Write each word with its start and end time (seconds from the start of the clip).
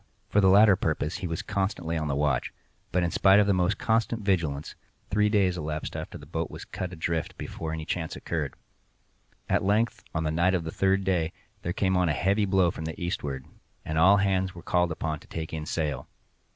For 0.29 0.41
the 0.41 0.47
latter 0.49 0.75
purpose 0.75 1.17
he 1.17 1.27
was 1.27 1.43
constantly 1.43 1.95
on 1.95 2.07
the 2.07 2.15
watch; 2.15 2.51
but, 2.91 3.03
in 3.03 3.11
spite 3.11 3.39
of 3.39 3.45
the 3.45 3.53
most 3.53 3.77
constant 3.77 4.23
vigilance, 4.23 4.73
three 5.11 5.29
days 5.29 5.59
elapsed 5.59 5.95
after 5.95 6.17
the 6.17 6.25
boat 6.25 6.49
was 6.49 6.65
cut 6.65 6.91
adrift 6.91 7.37
before 7.37 7.71
any 7.71 7.85
chance 7.85 8.15
occurred. 8.15 8.55
At 9.47 9.63
length, 9.63 10.03
on 10.15 10.23
the 10.23 10.31
night 10.31 10.55
of 10.55 10.63
the 10.63 10.71
third 10.71 11.03
day, 11.03 11.33
there 11.61 11.71
came 11.71 11.95
on 11.95 12.09
a 12.09 12.13
heavy 12.13 12.45
blow 12.45 12.71
from 12.71 12.85
the 12.85 12.99
eastward, 12.99 13.45
and 13.85 13.99
all 13.99 14.17
hands 14.17 14.55
were 14.55 14.63
called 14.63 14.91
up 14.91 15.19
to 15.19 15.27
take 15.27 15.53
in 15.53 15.67
sail. 15.67 16.07